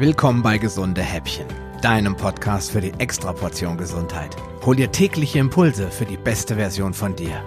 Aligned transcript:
Willkommen 0.00 0.44
bei 0.44 0.58
Gesunde 0.58 1.02
Häppchen, 1.02 1.48
deinem 1.82 2.16
Podcast 2.16 2.70
für 2.70 2.80
die 2.80 2.92
Extraportion 2.98 3.76
Gesundheit. 3.76 4.36
Hol 4.64 4.76
dir 4.76 4.92
tägliche 4.92 5.40
Impulse 5.40 5.90
für 5.90 6.04
die 6.04 6.16
beste 6.16 6.54
Version 6.54 6.94
von 6.94 7.16
dir. 7.16 7.42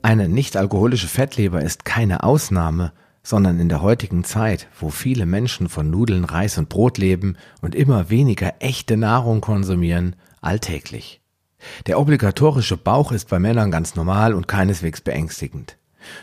Eine 0.00 0.28
nicht-alkoholische 0.28 1.08
Fettleber 1.08 1.60
ist 1.60 1.84
keine 1.84 2.22
Ausnahme, 2.22 2.92
sondern 3.24 3.58
in 3.58 3.68
der 3.68 3.82
heutigen 3.82 4.22
Zeit, 4.22 4.68
wo 4.78 4.90
viele 4.90 5.26
Menschen 5.26 5.68
von 5.68 5.90
Nudeln, 5.90 6.22
Reis 6.22 6.56
und 6.56 6.68
Brot 6.68 6.98
leben 6.98 7.36
und 7.62 7.74
immer 7.74 8.10
weniger 8.10 8.54
echte 8.60 8.96
Nahrung 8.96 9.40
konsumieren, 9.40 10.14
alltäglich. 10.40 11.20
Der 11.88 11.98
obligatorische 11.98 12.76
Bauch 12.76 13.10
ist 13.10 13.28
bei 13.28 13.40
Männern 13.40 13.72
ganz 13.72 13.96
normal 13.96 14.34
und 14.34 14.46
keineswegs 14.46 15.00
beängstigend. 15.00 15.76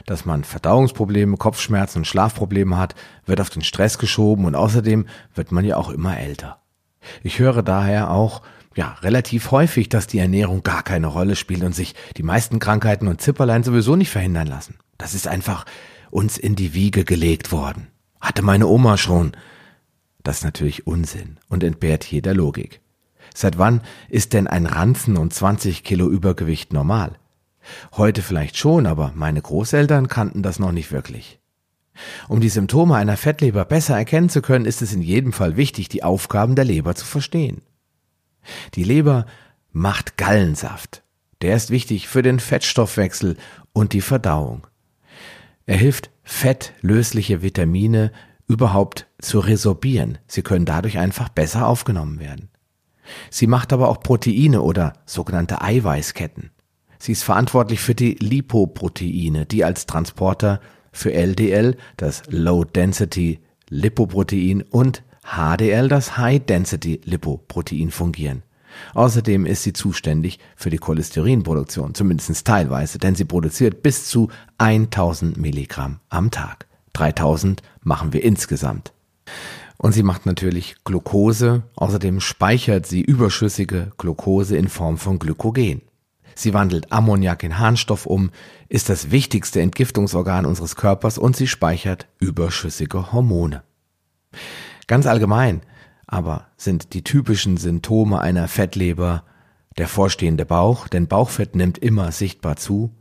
Dass 0.06 0.26
man 0.26 0.44
Verdauungsprobleme, 0.44 1.38
Kopfschmerzen 1.38 2.00
und 2.00 2.06
Schlafprobleme 2.06 2.78
hat, 2.78 2.96
wird 3.26 3.42
auf 3.42 3.50
den 3.50 3.64
Stress 3.64 3.98
geschoben 3.98 4.46
und 4.46 4.56
außerdem 4.56 5.08
wird 5.36 5.52
man 5.52 5.66
ja 5.66 5.78
auch 5.78 5.90
immer 5.90 6.18
älter. 6.18 6.60
Ich 7.22 7.40
höre 7.40 7.64
daher 7.64 8.12
auch, 8.12 8.42
ja, 8.76 8.96
relativ 9.02 9.52
häufig, 9.52 9.90
dass 9.90 10.08
die 10.08 10.20
Ernährung 10.20 10.64
gar 10.64 10.84
keine 10.84 11.08
Rolle 11.08 11.36
spielt 11.36 11.64
und 11.64 11.76
sich 11.76 11.96
die 12.18 12.24
meisten 12.24 12.60
Krankheiten 12.60 13.08
und 13.08 13.22
Zipperlein 13.22 13.64
sowieso 13.64 13.96
nicht 13.96 14.10
verhindern 14.10 14.48
lassen. 14.48 14.78
Das 14.98 15.14
ist 15.14 15.28
einfach 15.28 15.66
uns 16.10 16.38
in 16.38 16.56
die 16.56 16.74
Wiege 16.74 17.06
gelegt 17.06 17.52
worden. 17.52 17.88
Hatte 18.20 18.42
meine 18.42 18.68
Oma 18.68 18.98
schon. 18.98 19.34
Das 20.24 20.38
ist 20.38 20.44
natürlich 20.44 20.88
Unsinn 20.88 21.38
und 21.50 21.64
entbehrt 21.64 22.06
jeder 22.06 22.34
Logik. 22.34 22.82
Seit 23.36 23.58
wann 23.58 23.82
ist 24.10 24.34
denn 24.34 24.48
ein 24.48 24.66
Ranzen 24.66 25.18
und 25.18 25.34
20 25.34 25.84
Kilo 25.84 26.08
Übergewicht 26.08 26.72
normal? 26.72 27.14
Heute 27.94 28.22
vielleicht 28.22 28.58
schon, 28.58 28.86
aber 28.86 29.12
meine 29.16 29.42
Großeltern 29.42 30.08
kannten 30.08 30.44
das 30.44 30.60
noch 30.60 30.72
nicht 30.72 30.92
wirklich. 30.92 31.40
Um 32.28 32.42
die 32.42 32.50
Symptome 32.50 32.96
einer 32.96 33.18
Fettleber 33.18 33.66
besser 33.66 33.96
erkennen 33.96 34.30
zu 34.30 34.42
können, 34.42 34.66
ist 34.66 34.82
es 34.82 34.94
in 34.94 35.02
jedem 35.02 35.34
Fall 35.34 35.58
wichtig, 35.58 35.90
die 35.90 36.04
Aufgaben 36.04 36.56
der 36.56 36.66
Leber 36.66 36.96
zu 36.96 37.06
verstehen. 37.06 37.62
Die 38.74 38.84
Leber 38.84 39.26
macht 39.72 40.18
Gallensaft. 40.18 41.04
Der 41.42 41.56
ist 41.56 41.70
wichtig 41.70 42.08
für 42.08 42.22
den 42.22 42.40
Fettstoffwechsel 42.40 43.38
und 43.74 43.94
die 43.94 44.02
Verdauung. 44.02 44.68
Er 45.66 45.78
hilft, 45.78 46.10
fettlösliche 46.24 47.42
Vitamine 47.42 48.12
überhaupt 48.48 49.08
zu 49.20 49.40
resorbieren. 49.40 50.18
Sie 50.28 50.42
können 50.42 50.66
dadurch 50.66 50.98
einfach 50.98 51.30
besser 51.30 51.68
aufgenommen 51.68 52.20
werden. 52.20 52.50
Sie 53.30 53.48
macht 53.48 53.74
aber 53.74 53.90
auch 53.90 54.00
Proteine 54.00 54.62
oder 54.62 54.94
sogenannte 55.06 55.62
Eiweißketten. 55.62 56.52
Sie 57.04 57.12
ist 57.12 57.26
verantwortlich 57.26 57.82
für 57.82 57.96
die 57.96 58.14
Lipoproteine, 58.14 59.46
die 59.46 59.66
als 59.66 59.88
Transporter 59.88 60.62
für 60.94 61.12
LDL, 61.12 61.76
das 61.98 62.24
Low 62.30 62.64
Density 62.64 63.42
Lipoprotein 63.68 64.62
und 64.62 65.04
HDL, 65.26 65.90
das 65.90 66.18
High 66.18 66.46
Density 66.46 67.02
Lipoprotein 67.04 67.92
fungieren. 67.92 68.44
Außerdem 68.94 69.46
ist 69.46 69.64
sie 69.64 69.74
zuständig 69.74 70.40
für 70.56 70.70
die 70.70 70.78
Cholesterinproduktion, 70.78 71.94
zumindest 71.94 72.48
teilweise, 72.48 73.00
denn 73.00 73.16
sie 73.16 73.26
produziert 73.26 73.84
bis 73.84 74.06
zu 74.06 74.30
1000 74.60 75.36
Milligramm 75.36 76.00
am 76.08 76.32
Tag. 76.32 76.68
3000 76.94 77.62
machen 77.82 78.14
wir 78.14 78.24
insgesamt. 78.24 78.94
Und 79.78 79.92
sie 79.92 80.04
macht 80.04 80.26
natürlich 80.26 80.78
Glucose, 80.86 81.64
außerdem 81.76 82.22
speichert 82.22 82.86
sie 82.86 83.02
überschüssige 83.02 83.92
Glucose 83.98 84.56
in 84.56 84.70
Form 84.70 84.98
von 84.98 85.20
Glykogen. 85.20 85.82
Sie 86.36 86.54
wandelt 86.54 86.92
Ammoniak 86.92 87.44
in 87.44 87.60
Harnstoff 87.60 88.06
um, 88.06 88.32
ist 88.70 88.90
das 88.90 89.12
wichtigste 89.12 89.62
Entgiftungsorgan 89.62 90.46
unseres 90.46 90.76
Körpers 90.76 91.18
und 91.18 91.36
sie 91.36 91.48
speichert 91.48 92.08
überschüssige 92.20 93.12
Hormone. 93.12 93.64
Ganz 94.88 95.06
allgemein 95.06 95.62
aber 96.14 96.48
sind 96.58 96.94
die 96.94 97.04
typischen 97.04 97.58
Symptome 97.58 98.22
einer 98.22 98.48
Fettleber 98.48 99.24
der 99.80 99.88
vorstehende 99.88 100.46
Bauch, 100.46 100.88
denn 100.88 101.08
Bauchfett 101.08 101.56
nimmt 101.56 101.80
immer 101.80 102.12
sichtbar 102.12 102.56
zu, 102.56 102.94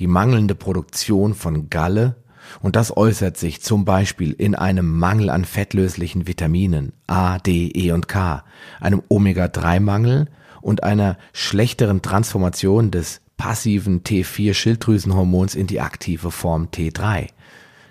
die 0.00 0.08
mangelnde 0.08 0.56
Produktion 0.56 1.34
von 1.34 1.70
Galle, 1.70 2.16
und 2.60 2.76
das 2.76 2.96
äußert 2.96 3.36
sich 3.36 3.62
zum 3.62 3.84
Beispiel 3.84 4.32
in 4.32 4.54
einem 4.54 4.98
Mangel 4.98 5.28
an 5.28 5.44
fettlöslichen 5.44 6.26
Vitaminen 6.26 6.94
A, 7.06 7.38
D, 7.38 7.70
E 7.74 7.92
und 7.92 8.08
K, 8.08 8.42
einem 8.80 9.02
Omega-3-Mangel 9.08 10.28
und 10.60 10.82
einer 10.82 11.18
schlechteren 11.32 12.02
Transformation 12.02 12.90
des 12.90 13.20
passiven 13.36 14.02
T4-Schilddrüsenhormons 14.02 15.54
in 15.54 15.66
die 15.66 15.80
aktive 15.80 16.30
Form 16.30 16.68
T3. 16.72 17.28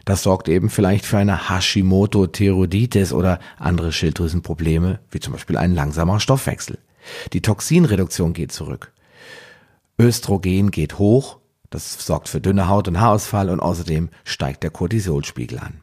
Das 0.06 0.24
sorgt 0.24 0.48
eben 0.48 0.70
vielleicht 0.70 1.06
für 1.06 1.18
eine 1.18 1.50
Hashimoto-Thyreoiditis 1.50 3.12
oder 3.12 3.40
andere 3.58 3.92
Schilddrüsenprobleme, 3.92 5.00
wie 5.12 5.20
zum 5.20 5.34
Beispiel 5.34 5.58
ein 5.58 5.74
langsamer 5.74 6.20
Stoffwechsel. 6.20 6.78
Die 7.34 7.42
Toxinreduktion 7.42 8.34
geht 8.34 8.52
zurück. 8.52 8.94
Östrogen 10.00 10.72
geht 10.72 10.98
hoch, 11.00 11.40
das 11.70 12.06
sorgt 12.06 12.30
für 12.30 12.40
dünne 12.40 12.70
Haut 12.70 12.88
und 12.88 13.00
Haarausfall 13.00 13.50
und 13.50 13.60
außerdem 13.60 14.10
steigt 14.24 14.64
der 14.64 14.70
Cortisolspiegel 14.70 15.60
an. 15.60 15.82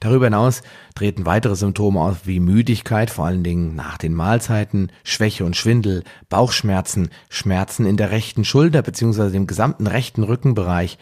Darüber 0.00 0.26
hinaus 0.26 0.62
treten 0.94 1.26
weitere 1.26 1.56
Symptome 1.56 2.00
auf 2.00 2.26
wie 2.26 2.40
Müdigkeit, 2.40 3.10
vor 3.10 3.26
allen 3.26 3.44
Dingen 3.44 3.74
nach 3.74 3.98
den 3.98 4.14
Mahlzeiten, 4.14 4.90
Schwäche 5.04 5.44
und 5.44 5.56
Schwindel, 5.56 6.04
Bauchschmerzen, 6.28 7.10
Schmerzen 7.28 7.86
in 7.86 7.96
der 7.96 8.10
rechten 8.10 8.44
Schulter 8.44 8.82
bzw. 8.82 9.30
dem 9.30 9.46
gesamten 9.46 9.86
rechten 9.86 10.22
Rückenbereich, 10.22 10.98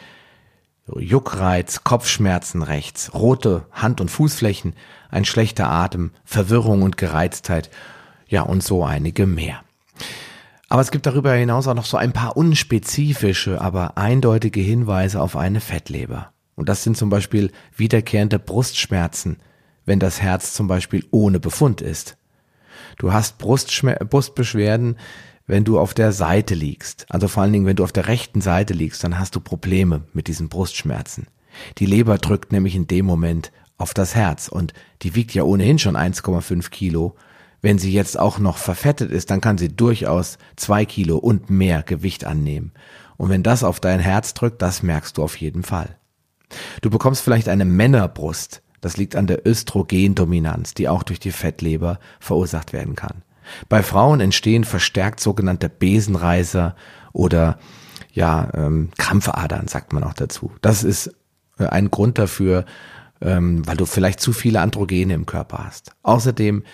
Juckreiz, 0.94 1.82
Kopfschmerzen 1.82 2.62
rechts, 2.62 3.12
rote 3.12 3.66
Hand- 3.72 4.00
und 4.00 4.10
Fußflächen, 4.10 4.74
ein 5.10 5.24
schlechter 5.24 5.68
Atem, 5.68 6.12
Verwirrung 6.24 6.82
und 6.82 6.96
Gereiztheit, 6.96 7.70
ja 8.28 8.42
und 8.42 8.62
so 8.62 8.84
einige 8.84 9.26
mehr. 9.26 9.62
Aber 10.68 10.80
es 10.80 10.90
gibt 10.90 11.06
darüber 11.06 11.32
hinaus 11.32 11.68
auch 11.68 11.74
noch 11.74 11.84
so 11.84 11.96
ein 11.96 12.12
paar 12.12 12.36
unspezifische, 12.36 13.60
aber 13.60 13.96
eindeutige 13.96 14.60
Hinweise 14.60 15.20
auf 15.20 15.36
eine 15.36 15.60
Fettleber. 15.60 16.32
Und 16.56 16.68
das 16.68 16.82
sind 16.82 16.96
zum 16.96 17.10
Beispiel 17.10 17.52
wiederkehrende 17.76 18.38
Brustschmerzen, 18.38 19.38
wenn 19.84 20.00
das 20.00 20.20
Herz 20.20 20.52
zum 20.54 20.66
Beispiel 20.66 21.06
ohne 21.10 21.38
Befund 21.38 21.80
ist. 21.80 22.16
Du 22.98 23.12
hast 23.12 23.38
Brustbeschwerden, 23.38 24.98
wenn 25.46 25.64
du 25.64 25.78
auf 25.78 25.94
der 25.94 26.12
Seite 26.12 26.54
liegst. 26.54 27.06
Also 27.08 27.28
vor 27.28 27.42
allen 27.42 27.52
Dingen, 27.52 27.66
wenn 27.66 27.76
du 27.76 27.84
auf 27.84 27.92
der 27.92 28.08
rechten 28.08 28.40
Seite 28.40 28.74
liegst, 28.74 29.04
dann 29.04 29.18
hast 29.18 29.36
du 29.36 29.40
Probleme 29.40 30.02
mit 30.12 30.26
diesen 30.26 30.48
Brustschmerzen. 30.48 31.28
Die 31.78 31.86
Leber 31.86 32.18
drückt 32.18 32.52
nämlich 32.52 32.74
in 32.74 32.86
dem 32.86 33.06
Moment 33.06 33.52
auf 33.78 33.94
das 33.94 34.14
Herz 34.14 34.48
und 34.48 34.72
die 35.02 35.14
wiegt 35.14 35.34
ja 35.34 35.42
ohnehin 35.44 35.78
schon 35.78 35.96
1,5 35.96 36.70
Kilo. 36.70 37.14
Wenn 37.62 37.78
sie 37.78 37.92
jetzt 37.92 38.18
auch 38.18 38.38
noch 38.38 38.58
verfettet 38.58 39.10
ist, 39.10 39.30
dann 39.30 39.40
kann 39.40 39.58
sie 39.58 39.68
durchaus 39.68 40.38
zwei 40.56 40.84
Kilo 40.84 41.18
und 41.18 41.50
mehr 41.50 41.82
Gewicht 41.82 42.24
annehmen. 42.24 42.72
Und 43.16 43.30
wenn 43.30 43.42
das 43.42 43.64
auf 43.64 43.80
dein 43.80 44.00
Herz 44.00 44.34
drückt, 44.34 44.62
das 44.62 44.82
merkst 44.82 45.16
du 45.16 45.22
auf 45.22 45.36
jeden 45.36 45.62
Fall. 45.62 45.96
Du 46.80 46.90
bekommst 46.90 47.22
vielleicht 47.22 47.48
eine 47.48 47.64
Männerbrust. 47.64 48.62
Das 48.80 48.96
liegt 48.96 49.16
an 49.16 49.26
der 49.26 49.46
Östrogendominanz, 49.46 50.74
die 50.74 50.88
auch 50.88 51.02
durch 51.02 51.18
die 51.18 51.32
Fettleber 51.32 51.98
verursacht 52.20 52.72
werden 52.72 52.94
kann. 52.94 53.22
Bei 53.68 53.82
Frauen 53.82 54.20
entstehen 54.20 54.64
verstärkt 54.64 55.20
sogenannte 55.20 55.68
Besenreiser 55.68 56.76
oder 57.12 57.58
ja, 58.12 58.48
ähm, 58.54 58.90
Krampfadern, 58.98 59.68
sagt 59.68 59.92
man 59.92 60.04
auch 60.04 60.14
dazu. 60.14 60.52
Das 60.62 60.84
ist 60.84 61.14
äh, 61.58 61.66
ein 61.66 61.90
Grund 61.90 62.18
dafür, 62.18 62.64
ähm, 63.20 63.66
weil 63.66 63.76
du 63.76 63.86
vielleicht 63.86 64.20
zu 64.20 64.32
viele 64.32 64.60
Androgene 64.60 65.14
im 65.14 65.26
Körper 65.26 65.64
hast. 65.66 65.92
Außerdem 66.02 66.64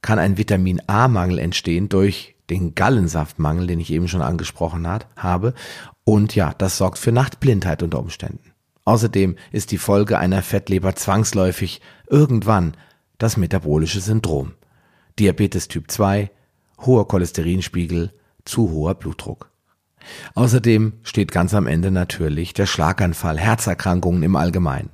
kann 0.00 0.18
ein 0.18 0.38
Vitamin 0.38 0.80
A-Mangel 0.86 1.38
entstehen 1.38 1.88
durch 1.88 2.36
den 2.50 2.74
Gallensaftmangel, 2.74 3.66
den 3.66 3.80
ich 3.80 3.92
eben 3.92 4.08
schon 4.08 4.22
angesprochen 4.22 4.86
hat, 4.86 5.06
habe. 5.16 5.54
Und 6.04 6.34
ja, 6.34 6.54
das 6.56 6.76
sorgt 6.76 6.98
für 6.98 7.12
Nachtblindheit 7.12 7.82
unter 7.82 7.98
Umständen. 7.98 8.51
Außerdem 8.84 9.36
ist 9.52 9.70
die 9.70 9.78
Folge 9.78 10.18
einer 10.18 10.42
Fettleber 10.42 10.94
zwangsläufig 10.94 11.80
irgendwann 12.08 12.76
das 13.18 13.36
metabolische 13.36 14.00
Syndrom. 14.00 14.52
Diabetes 15.18 15.68
Typ 15.68 15.90
2, 15.90 16.30
hoher 16.80 17.06
Cholesterinspiegel, 17.06 18.12
zu 18.44 18.70
hoher 18.70 18.94
Blutdruck. 18.94 19.50
Außerdem 20.34 20.94
steht 21.04 21.30
ganz 21.30 21.54
am 21.54 21.66
Ende 21.68 21.92
natürlich 21.92 22.54
der 22.54 22.66
Schlaganfall, 22.66 23.38
Herzerkrankungen 23.38 24.24
im 24.24 24.34
Allgemeinen. 24.34 24.90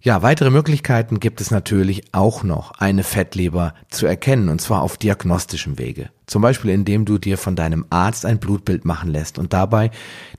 Ja, 0.00 0.22
weitere 0.22 0.50
Möglichkeiten 0.50 1.18
gibt 1.18 1.40
es 1.40 1.50
natürlich 1.50 2.14
auch 2.14 2.44
noch, 2.44 2.72
eine 2.72 3.02
Fettleber 3.02 3.74
zu 3.90 4.06
erkennen, 4.06 4.48
und 4.48 4.60
zwar 4.60 4.82
auf 4.82 4.96
diagnostischem 4.96 5.78
Wege. 5.78 6.10
Zum 6.26 6.40
Beispiel 6.40 6.70
indem 6.70 7.04
du 7.04 7.18
dir 7.18 7.36
von 7.36 7.56
deinem 7.56 7.84
Arzt 7.90 8.24
ein 8.24 8.38
Blutbild 8.38 8.84
machen 8.84 9.10
lässt 9.10 9.38
und 9.38 9.52
dabei 9.52 9.90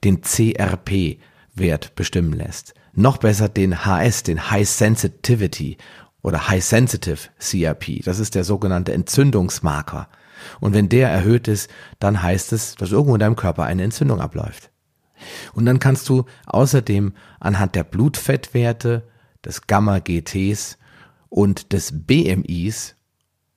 den 0.06 0.24
CRP-Wert 1.60 1.96
bestimmen 1.96 2.34
lässt. 2.34 2.74
Noch 2.94 3.18
besser 3.18 3.50
den 3.50 3.86
HS, 3.86 4.24
den 4.24 4.50
High 4.50 4.68
Sensitivity 4.68 5.78
oder 6.22 6.48
High 6.48 6.64
Sensitive 6.64 7.30
CRP. 7.40 8.04
Das 8.04 8.20
ist 8.20 8.36
der 8.36 8.44
sogenannte 8.44 8.94
Entzündungsmarker. 8.94 10.08
Und 10.60 10.74
wenn 10.74 10.90
der 10.90 11.10
erhöht 11.10 11.48
ist, 11.48 11.70
dann 12.00 12.24
heißt 12.24 12.54
es, 12.54 12.76
dass 12.76 12.92
irgendwo 12.92 13.16
in 13.16 13.20
deinem 13.20 13.36
Körper 13.36 13.64
eine 13.64 13.84
Entzündung 13.84 14.22
abläuft. 14.22 14.72
Und 15.54 15.66
dann 15.66 15.80
kannst 15.80 16.08
du 16.08 16.26
außerdem 16.46 17.14
anhand 17.40 17.76
der 17.76 17.84
Blutfettwerte, 17.84 19.04
des 19.46 19.68
Gamma-GTs 19.68 20.78
und 21.30 21.72
des 21.72 21.94
BMIs 22.06 22.96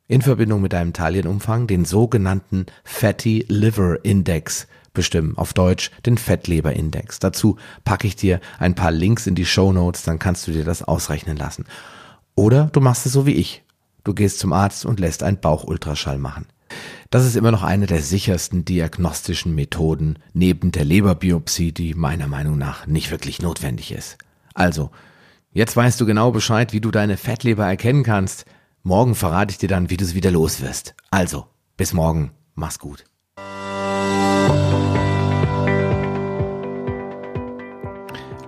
in 0.06 0.22
Verbindung 0.22 0.62
mit 0.62 0.72
deinem 0.72 0.92
Taillenumfang 0.92 1.66
den 1.66 1.84
sogenannten 1.84 2.66
Fatty 2.84 3.44
Liver 3.48 4.04
Index 4.04 4.68
bestimmen. 4.92 5.36
Auf 5.36 5.52
Deutsch 5.52 5.90
den 6.06 6.18
Fettleberindex. 6.18 7.18
Dazu 7.18 7.56
packe 7.84 8.06
ich 8.06 8.16
dir 8.16 8.40
ein 8.58 8.74
paar 8.74 8.92
Links 8.92 9.26
in 9.26 9.34
die 9.34 9.46
Show 9.46 9.72
Notes, 9.72 10.02
dann 10.02 10.18
kannst 10.18 10.46
du 10.46 10.52
dir 10.52 10.64
das 10.64 10.82
ausrechnen 10.82 11.36
lassen. 11.36 11.64
Oder 12.34 12.66
du 12.72 12.80
machst 12.80 13.06
es 13.06 13.12
so 13.12 13.26
wie 13.26 13.34
ich. 13.34 13.62
Du 14.04 14.14
gehst 14.14 14.38
zum 14.38 14.52
Arzt 14.52 14.84
und 14.84 15.00
lässt 15.00 15.22
einen 15.22 15.40
Bauchultraschall 15.40 16.18
machen. 16.18 16.46
Das 17.10 17.26
ist 17.26 17.36
immer 17.36 17.50
noch 17.50 17.62
eine 17.62 17.86
der 17.86 18.02
sichersten 18.02 18.64
diagnostischen 18.64 19.54
Methoden 19.54 20.18
neben 20.32 20.72
der 20.72 20.84
Leberbiopsie, 20.84 21.72
die 21.72 21.94
meiner 21.94 22.26
Meinung 22.26 22.56
nach 22.56 22.86
nicht 22.86 23.10
wirklich 23.10 23.42
notwendig 23.42 23.92
ist. 23.92 24.16
Also, 24.54 24.90
jetzt 25.52 25.76
weißt 25.76 26.00
du 26.00 26.06
genau 26.06 26.30
Bescheid, 26.30 26.72
wie 26.72 26.80
du 26.80 26.90
deine 26.90 27.18
Fettleber 27.18 27.66
erkennen 27.66 28.02
kannst. 28.02 28.46
Morgen 28.82 29.14
verrate 29.14 29.52
ich 29.52 29.58
dir 29.58 29.68
dann, 29.68 29.90
wie 29.90 29.96
du 29.96 30.04
es 30.04 30.14
wieder 30.14 30.30
los 30.30 30.60
wirst. 30.60 30.94
Also, 31.10 31.46
bis 31.76 31.92
morgen. 31.92 32.32
Mach's 32.54 32.78
gut. 32.78 33.04